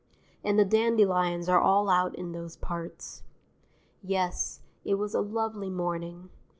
[0.43, 3.21] And the dandelions are all out in those parts.
[4.01, 6.31] Yes, it was a lovely morning.